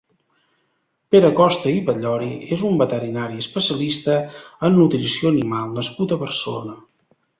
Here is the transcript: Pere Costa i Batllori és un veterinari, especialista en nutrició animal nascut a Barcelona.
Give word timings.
Pere 1.15 1.29
Costa 1.39 1.73
i 1.79 1.83
Batllori 1.89 2.29
és 2.57 2.63
un 2.69 2.81
veterinari, 2.83 3.37
especialista 3.45 4.15
en 4.69 4.75
nutrició 4.79 5.33
animal 5.35 5.77
nascut 5.81 6.17
a 6.17 6.23
Barcelona. 6.27 6.79